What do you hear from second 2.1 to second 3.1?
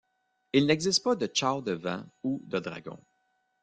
ou de Dragons.